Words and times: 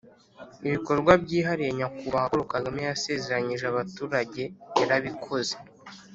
Ibikorwa 0.67 1.11
byihariye 1.23 1.71
Nyakubahwa 1.77 2.29
Paul 2.31 2.43
Kagame 2.53 2.79
yasezeranyije 2.87 3.65
abaturage 3.67 4.43
yarabikoze. 4.79 5.55